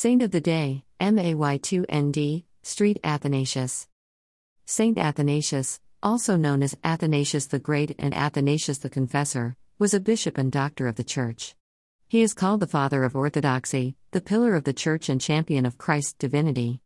Saint 0.00 0.22
of 0.22 0.30
the 0.30 0.40
Day, 0.40 0.84
MAY2ND, 1.00 2.44
Street 2.62 3.00
Athanasius. 3.02 3.88
Saint 4.64 4.96
Athanasius, 4.96 5.80
also 6.04 6.36
known 6.36 6.62
as 6.62 6.76
Athanasius 6.84 7.46
the 7.46 7.58
Great 7.58 7.96
and 7.98 8.14
Athanasius 8.14 8.78
the 8.78 8.90
Confessor, 8.90 9.56
was 9.76 9.92
a 9.92 9.98
bishop 9.98 10.38
and 10.38 10.52
doctor 10.52 10.86
of 10.86 10.94
the 10.94 11.02
Church. 11.02 11.56
He 12.06 12.22
is 12.22 12.32
called 12.32 12.60
the 12.60 12.68
father 12.68 13.02
of 13.02 13.16
orthodoxy, 13.16 13.96
the 14.12 14.20
pillar 14.20 14.54
of 14.54 14.62
the 14.62 14.72
Church, 14.72 15.08
and 15.08 15.20
champion 15.20 15.66
of 15.66 15.78
Christ's 15.78 16.12
divinity. 16.12 16.80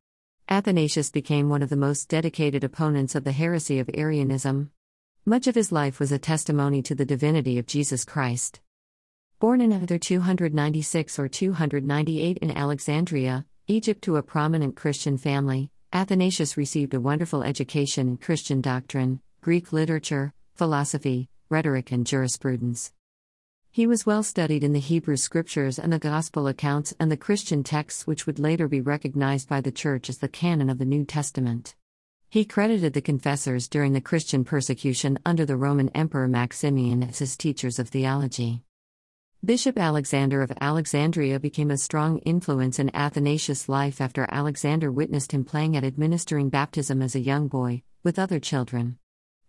Athanasius 0.49 1.11
became 1.11 1.51
one 1.51 1.63
of 1.63 1.69
the 1.69 1.77
most 1.77 2.09
dedicated 2.09 2.65
opponents 2.65 3.15
of 3.15 3.25
the 3.25 3.33
heresy 3.33 3.79
of 3.79 3.91
Arianism. 3.93 4.71
Much 5.27 5.47
of 5.47 5.55
his 5.55 5.71
life 5.71 6.01
was 6.01 6.13
a 6.13 6.19
testimony 6.19 6.81
to 6.81 6.95
the 6.95 7.05
divinity 7.05 7.59
of 7.59 7.67
Jesus 7.67 8.07
Christ. 8.07 8.63
Born 9.43 9.61
in 9.61 9.73
either 9.73 9.99
296 9.99 11.19
or 11.19 11.27
298 11.27 12.39
in 12.39 12.53
Alexandria, 12.53 13.45
Egypt, 13.67 14.01
to 14.03 14.15
a 14.15 14.23
prominent 14.23 14.77
Christian 14.77 15.19
family, 15.19 15.69
Athanasius 15.93 16.57
received 16.57 16.95
a 16.95 17.01
wonderful 17.01 17.43
education 17.43 18.07
in 18.07 18.17
Christian 18.19 18.61
doctrine, 18.61 19.21
Greek 19.41 19.73
literature, 19.73 20.33
philosophy, 20.55 21.29
rhetoric, 21.49 21.91
and 21.91 22.07
jurisprudence. 22.07 22.93
He 23.73 23.85
was 23.85 24.07
well 24.07 24.23
studied 24.23 24.63
in 24.63 24.75
the 24.75 24.79
Hebrew 24.79 25.17
scriptures 25.17 25.77
and 25.77 25.93
the 25.93 25.99
Gospel 25.99 26.47
accounts 26.47 26.95
and 27.01 27.11
the 27.11 27.17
Christian 27.17 27.65
texts, 27.65 28.07
which 28.07 28.29
would 28.29 28.39
later 28.39 28.69
be 28.69 28.81
recognized 28.81 29.49
by 29.49 29.61
the 29.61 29.73
Church 29.73 30.09
as 30.09 30.19
the 30.19 30.29
canon 30.29 30.71
of 30.71 30.79
the 30.79 30.85
New 30.85 31.05
Testament. 31.05 31.75
He 32.31 32.45
credited 32.45 32.93
the 32.93 33.03
confessors 33.03 33.67
during 33.67 33.93
the 33.93 34.01
Christian 34.01 34.45
persecution 34.45 35.19
under 35.27 35.45
the 35.45 35.57
Roman 35.57 35.89
Emperor 35.97 36.29
Maximian 36.29 37.03
as 37.03 37.19
his 37.19 37.37
teachers 37.37 37.81
of 37.81 37.89
theology. 37.89 38.63
Bishop 39.45 39.77
Alexander 39.77 40.41
of 40.41 40.53
Alexandria 40.61 41.41
became 41.41 41.73
a 41.73 41.77
strong 41.77 42.19
influence 42.19 42.79
in 42.79 42.95
Athanasius' 42.95 43.69
life 43.69 44.01
after 44.01 44.25
Alexander 44.31 44.93
witnessed 44.93 45.33
him 45.33 45.45
playing 45.45 45.77
at 45.77 45.83
administering 45.83 46.49
baptism 46.49 47.03
as 47.03 47.17
a 47.17 47.21
young 47.21 47.49
boy, 47.49 47.83
with 48.05 48.21
other 48.21 48.39
children. 48.39 48.99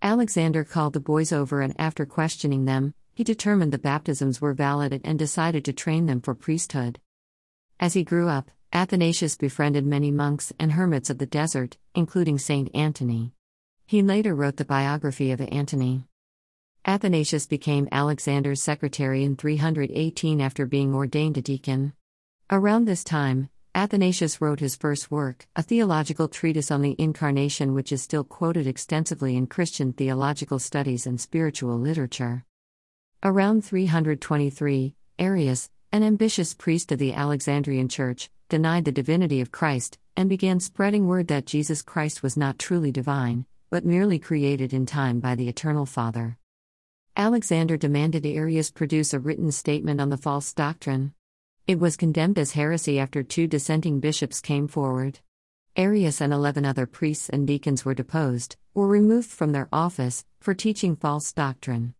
Alexander 0.01 0.63
called 0.63 0.93
the 0.93 0.99
boys 0.99 1.31
over 1.31 1.61
and, 1.61 1.75
after 1.77 2.07
questioning 2.07 2.65
them, 2.65 2.95
he 3.13 3.23
determined 3.23 3.71
the 3.71 3.77
baptisms 3.77 4.41
were 4.41 4.55
valid 4.55 4.99
and 5.03 5.19
decided 5.19 5.63
to 5.63 5.73
train 5.73 6.07
them 6.07 6.21
for 6.21 6.33
priesthood. 6.33 6.99
As 7.79 7.93
he 7.93 8.03
grew 8.03 8.27
up, 8.27 8.49
Athanasius 8.73 9.37
befriended 9.37 9.85
many 9.85 10.09
monks 10.09 10.51
and 10.57 10.71
hermits 10.71 11.11
of 11.11 11.19
the 11.19 11.27
desert, 11.27 11.77
including 11.93 12.39
Saint 12.39 12.71
Antony. 12.73 13.31
He 13.85 14.01
later 14.01 14.33
wrote 14.33 14.57
the 14.57 14.65
biography 14.65 15.29
of 15.29 15.39
Antony. 15.39 16.07
Athanasius 16.85 17.47
became 17.47 17.87
Alexander's 17.93 18.61
secretary 18.61 19.23
in 19.23 19.37
318 19.37 20.41
after 20.41 20.65
being 20.65 20.93
ordained 20.93 21.37
a 21.37 21.41
deacon. 21.41 21.93
Around 22.51 22.83
this 22.85 23.05
time, 23.05 23.49
Athanasius 23.73 24.41
wrote 24.41 24.59
his 24.59 24.75
first 24.75 25.09
work, 25.09 25.47
a 25.55 25.63
theological 25.63 26.27
treatise 26.27 26.71
on 26.71 26.81
the 26.81 26.97
Incarnation, 26.99 27.73
which 27.73 27.93
is 27.93 28.01
still 28.01 28.25
quoted 28.25 28.67
extensively 28.67 29.37
in 29.37 29.47
Christian 29.47 29.93
theological 29.93 30.59
studies 30.59 31.07
and 31.07 31.21
spiritual 31.21 31.79
literature. 31.79 32.43
Around 33.23 33.63
323, 33.63 34.93
Arius, 35.19 35.69
an 35.93 36.03
ambitious 36.03 36.53
priest 36.53 36.91
of 36.91 36.99
the 36.99 37.13
Alexandrian 37.13 37.87
Church, 37.87 38.29
denied 38.49 38.83
the 38.83 38.91
divinity 38.91 39.39
of 39.39 39.53
Christ 39.53 39.99
and 40.17 40.27
began 40.27 40.59
spreading 40.59 41.07
word 41.07 41.29
that 41.29 41.45
Jesus 41.45 41.81
Christ 41.81 42.21
was 42.21 42.35
not 42.35 42.59
truly 42.59 42.91
divine, 42.91 43.45
but 43.69 43.85
merely 43.85 44.19
created 44.19 44.73
in 44.73 44.85
time 44.85 45.21
by 45.21 45.33
the 45.33 45.47
Eternal 45.47 45.85
Father. 45.85 46.37
Alexander 47.15 47.77
demanded 47.77 48.25
Arius 48.25 48.71
produce 48.71 49.13
a 49.13 49.19
written 49.19 49.51
statement 49.51 50.01
on 50.01 50.09
the 50.09 50.17
false 50.17 50.51
doctrine. 50.51 51.13
It 51.67 51.79
was 51.79 51.95
condemned 51.95 52.39
as 52.39 52.53
heresy 52.53 52.97
after 52.97 53.21
two 53.21 53.45
dissenting 53.45 53.99
bishops 53.99 54.41
came 54.41 54.67
forward. 54.67 55.19
Arius 55.75 56.21
and 56.21 56.33
eleven 56.33 56.65
other 56.65 56.87
priests 56.87 57.29
and 57.29 57.45
deacons 57.45 57.85
were 57.85 57.93
deposed, 57.93 58.57
or 58.73 58.87
removed 58.87 59.29
from 59.29 59.51
their 59.51 59.69
office, 59.71 60.25
for 60.39 60.55
teaching 60.55 60.95
false 60.95 61.31
doctrine. 61.31 61.93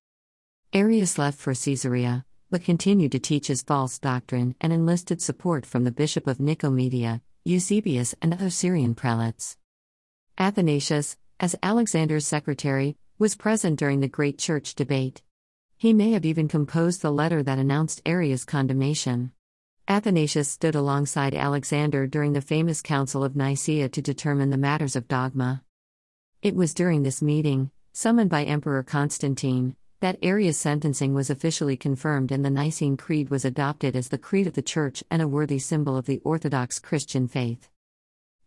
Arius 0.73 1.19
left 1.19 1.37
for 1.37 1.53
Caesarea, 1.53 2.25
but 2.49 2.63
continued 2.63 3.11
to 3.11 3.19
teach 3.19 3.47
his 3.47 3.61
false 3.61 3.99
doctrine 3.99 4.55
and 4.61 4.73
enlisted 4.73 5.21
support 5.21 5.63
from 5.63 5.83
the 5.83 5.91
bishop 5.91 6.25
of 6.25 6.39
Nicomedia, 6.39 7.21
Eusebius, 7.45 8.15
and 8.19 8.33
other 8.33 8.49
Syrian 8.49 8.95
prelates. 8.95 9.57
Athanasius, 10.39 11.17
as 11.39 11.55
Alexander's 11.61 12.25
secretary, 12.25 12.97
was 13.23 13.35
present 13.35 13.79
during 13.79 14.01
the 14.01 14.07
Great 14.09 14.37
Church 14.37 14.75
debate. 14.75 15.21
He 15.77 15.93
may 15.93 16.11
have 16.11 16.25
even 16.25 16.49
composed 16.49 17.01
the 17.01 17.09
letter 17.09 17.41
that 17.41 17.57
announced 17.57 18.01
Arius' 18.05 18.43
condemnation. 18.43 19.31
Athanasius 19.87 20.49
stood 20.49 20.75
alongside 20.75 21.33
Alexander 21.33 22.05
during 22.05 22.33
the 22.33 22.41
famous 22.41 22.81
Council 22.81 23.23
of 23.23 23.33
Nicaea 23.33 23.87
to 23.87 24.01
determine 24.01 24.49
the 24.49 24.57
matters 24.57 24.97
of 24.97 25.07
dogma. 25.07 25.63
It 26.41 26.53
was 26.53 26.73
during 26.73 27.03
this 27.03 27.21
meeting, 27.21 27.71
summoned 27.93 28.29
by 28.29 28.43
Emperor 28.43 28.83
Constantine, 28.83 29.77
that 30.01 30.19
Arius' 30.21 30.57
sentencing 30.57 31.13
was 31.13 31.29
officially 31.29 31.77
confirmed 31.77 32.29
and 32.29 32.43
the 32.43 32.49
Nicene 32.49 32.97
Creed 32.97 33.29
was 33.29 33.45
adopted 33.45 33.95
as 33.95 34.09
the 34.09 34.17
creed 34.17 34.47
of 34.47 34.53
the 34.55 34.61
Church 34.61 35.01
and 35.09 35.21
a 35.21 35.29
worthy 35.29 35.59
symbol 35.59 35.95
of 35.95 36.07
the 36.07 36.19
Orthodox 36.25 36.77
Christian 36.77 37.29
faith. 37.29 37.69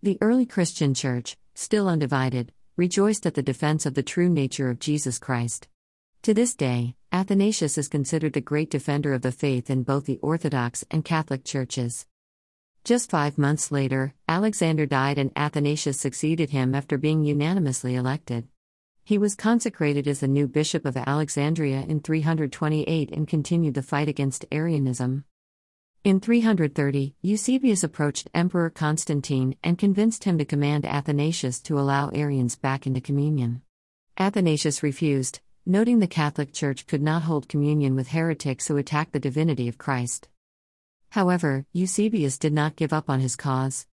The 0.03 0.19
early 0.21 0.45
Christian 0.45 0.93
Church, 0.93 1.39
still 1.55 1.89
undivided, 1.89 2.53
rejoiced 2.77 3.25
at 3.25 3.35
the 3.35 3.43
defense 3.43 3.87
of 3.87 3.95
the 3.95 4.03
true 4.03 4.29
nature 4.29 4.69
of 4.69 4.79
Jesus 4.79 5.19
Christ. 5.19 5.67
To 6.23 6.35
this 6.35 6.55
day, 6.55 6.95
Athanasius 7.11 7.79
is 7.79 7.89
considered 7.89 8.37
a 8.37 8.41
great 8.43 8.71
defender 8.71 9.15
of 9.15 9.23
the 9.23 9.33
faith 9.33 9.71
in 9.71 9.83
both 9.83 10.05
the 10.05 10.19
Orthodox 10.21 10.85
and 10.91 11.05
Catholic 11.05 11.45
churches. 11.45 12.07
Just 12.85 13.09
five 13.09 13.39
months 13.39 13.73
later, 13.73 14.13
Alexander 14.29 14.85
died 14.85 15.17
and 15.17 15.33
Athanasius 15.35 15.99
succeeded 15.99 16.51
him 16.51 16.75
after 16.75 16.99
being 16.99 17.25
unanimously 17.25 17.95
elected. 17.95 18.47
He 19.05 19.17
was 19.17 19.35
consecrated 19.35 20.07
as 20.07 20.21
the 20.21 20.29
new 20.29 20.47
bishop 20.47 20.85
of 20.85 20.97
Alexandria 20.97 21.81
in 21.89 22.01
328 22.01 23.11
and 23.11 23.27
continued 23.27 23.75
the 23.75 23.83
fight 23.83 24.09
against 24.09 24.45
Arianism. 24.53 25.25
In 26.07 26.21
330, 26.21 27.17
Eusebius 27.21 27.83
approached 27.83 28.31
Emperor 28.33 28.71
Constantine 28.71 29.57
and 29.65 29.77
convinced 29.77 30.23
him 30.23 30.39
to 30.39 30.45
command 30.45 30.87
Athanasius 30.87 31.61
to 31.63 31.81
allow 31.81 32.11
Arians 32.11 32.55
back 32.55 32.87
into 32.87 33.01
communion. 33.01 33.63
Athanasius 34.17 34.85
refused, 34.85 35.41
noting 35.67 35.99
the 35.99 36.07
Catholic 36.07 36.53
Church 36.53 36.87
could 36.87 37.03
not 37.03 37.23
hold 37.23 37.49
communion 37.49 37.97
with 37.97 38.11
heretics 38.11 38.69
who 38.69 38.77
attacked 38.77 39.15
the 39.15 39.19
divinity 39.19 39.67
of 39.67 39.79
Christ. 39.79 40.29
However, 41.11 41.67
Eusebius 41.73 42.39
did 42.39 42.53
not 42.53 42.77
give 42.77 42.93
up 42.93 43.11
on 43.11 43.19
his 43.19 43.35
cause. 43.35 43.89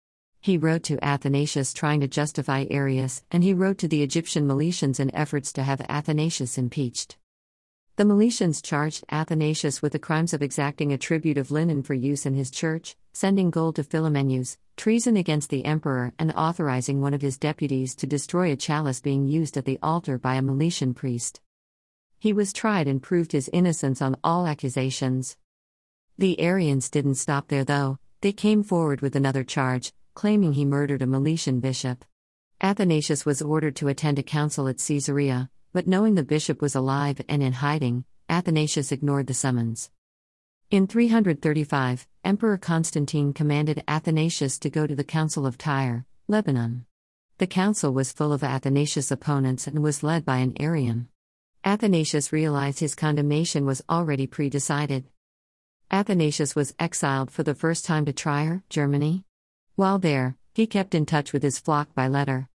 He 0.42 0.58
wrote 0.58 0.82
to 0.86 1.06
Athanasius 1.06 1.74
trying 1.74 2.00
to 2.00 2.08
justify 2.08 2.66
Arius, 2.72 3.24
and 3.30 3.44
he 3.44 3.54
wrote 3.54 3.78
to 3.78 3.88
the 3.88 4.02
Egyptian 4.02 4.48
Meletians 4.48 5.00
in 5.00 5.14
efforts 5.14 5.54
to 5.54 5.62
have 5.62 5.86
Athanasius 5.88 6.58
impeached. 6.58 7.19
The 8.00 8.06
Meletians 8.06 8.64
charged 8.64 9.04
Athanasius 9.12 9.82
with 9.82 9.92
the 9.92 10.00
crimes 10.00 10.34
of 10.34 10.42
exacting 10.42 10.94
a 10.94 10.98
tribute 10.98 11.38
of 11.38 11.52
linen 11.52 11.84
for 11.84 11.94
use 11.94 12.26
in 12.26 12.34
his 12.34 12.50
church, 12.50 12.96
sending 13.12 13.50
gold 13.50 13.76
to 13.76 13.84
Philomenes, 13.84 14.56
treason 14.78 15.18
against 15.18 15.50
the 15.50 15.66
emperor, 15.66 16.14
and 16.18 16.32
authorizing 16.32 17.02
one 17.02 17.14
of 17.14 17.22
his 17.22 17.38
deputies 17.38 17.96
to 17.96 18.08
destroy 18.08 18.54
a 18.54 18.56
chalice 18.56 19.02
being 19.02 19.28
used 19.28 19.58
at 19.58 19.66
the 19.66 19.78
altar 19.84 20.18
by 20.18 20.36
a 20.36 20.42
Meletian 20.42 20.96
priest. 20.96 21.42
He 22.18 22.32
was 22.32 22.54
tried 22.54 22.88
and 22.88 23.04
proved 23.04 23.34
his 23.34 23.50
innocence 23.52 24.02
on 24.02 24.16
all 24.24 24.48
accusations. 24.48 25.36
The 26.18 26.40
Arians 26.40 26.90
didn't 26.90 27.16
stop 27.16 27.50
there 27.50 27.66
though, 27.66 28.00
they 28.22 28.32
came 28.32 28.64
forward 28.64 29.02
with 29.02 29.18
another 29.18 29.44
charge, 29.44 29.92
claiming 30.14 30.54
he 30.54 30.64
murdered 30.64 31.02
a 31.02 31.06
Meletian 31.06 31.60
bishop. 31.60 32.06
Athanasius 32.62 33.26
was 33.26 33.42
ordered 33.42 33.76
to 33.76 33.90
attend 33.90 34.20
a 34.20 34.24
council 34.24 34.70
at 34.70 34.78
Caesarea, 34.78 35.50
but 35.74 35.88
knowing 35.88 36.16
the 36.16 36.24
bishop 36.24 36.62
was 36.62 36.76
alive 36.76 37.22
and 37.30 37.44
in 37.44 37.54
hiding, 37.54 38.06
Athanasius 38.28 38.92
ignored 38.92 39.28
the 39.28 39.34
summons. 39.34 39.92
In 40.72 40.88
335, 40.88 42.08
Emperor 42.24 42.58
Constantine 42.58 43.34
commanded 43.34 43.84
Athanasius 43.88 44.60
to 44.60 44.70
go 44.70 44.86
to 44.86 44.96
the 44.96 45.04
Council 45.04 45.46
of 45.46 45.58
Tyre, 45.58 46.06
Lebanon. 46.28 46.86
The 47.40 47.48
council 47.48 47.94
was 47.94 48.12
full 48.12 48.34
of 48.34 48.44
Athanasius' 48.44 49.12
opponents 49.12 49.66
and 49.66 49.82
was 49.82 50.04
led 50.04 50.26
by 50.26 50.38
an 50.38 50.54
Arian. 50.60 51.08
Athanasius 51.64 52.32
realized 52.32 52.80
his 52.80 52.96
condemnation 52.96 53.66
was 53.66 53.82
already 53.90 54.28
pre 54.28 54.50
decided. 54.50 55.06
Athanasius 55.90 56.56
was 56.56 56.76
exiled 56.80 57.32
for 57.32 57.44
the 57.44 57.56
first 57.56 57.84
time 57.86 58.06
to 58.06 58.14
Trier, 58.14 58.64
Germany. 58.70 59.24
While 59.76 59.98
there, 59.98 60.38
he 60.54 60.68
kept 60.68 60.94
in 60.94 61.06
touch 61.06 61.34
with 61.34 61.42
his 61.42 61.58
flock 61.58 61.96
by 61.96 62.08
letter. 62.08 62.50